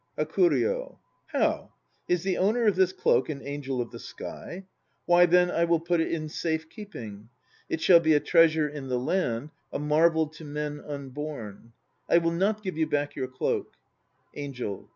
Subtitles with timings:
[0.17, 0.97] HAKURYO.
[1.27, 1.73] How?
[2.07, 4.65] Is the owner of this cloak an angel of the sky?
[5.05, 5.53] Why, tin MI.
[5.53, 7.29] I will put it in safe keeping.
[7.69, 11.73] It shall be a treasure in the land, a marvel to men unborn.
[12.07, 13.73] 1 I will not give back your cloak.
[14.35, 14.89] ANGEL.